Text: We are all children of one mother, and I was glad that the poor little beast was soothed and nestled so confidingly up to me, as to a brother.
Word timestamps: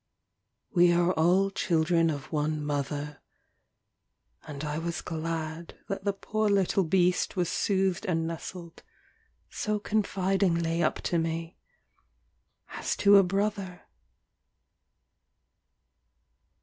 We 0.73 0.91
are 0.93 1.11
all 1.11 1.51
children 1.51 2.09
of 2.09 2.31
one 2.31 2.65
mother, 2.65 3.21
and 4.47 4.63
I 4.63 4.79
was 4.79 4.99
glad 4.99 5.77
that 5.89 6.05
the 6.05 6.13
poor 6.13 6.49
little 6.49 6.83
beast 6.83 7.35
was 7.35 7.49
soothed 7.49 8.07
and 8.07 8.25
nestled 8.25 8.81
so 9.51 9.77
confidingly 9.79 10.81
up 10.81 11.01
to 11.03 11.19
me, 11.19 11.55
as 12.69 12.95
to 12.97 13.17
a 13.17 13.23
brother. 13.23 13.83